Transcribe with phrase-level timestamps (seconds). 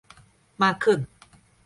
[0.61, 0.99] มากขึ้น